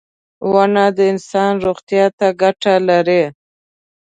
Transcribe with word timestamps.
•ونه 0.51 0.85
د 0.97 0.99
انسان 1.11 1.51
روغتیا 1.65 2.05
ته 2.17 2.27
ګټه 2.41 2.73
لري. 2.89 3.23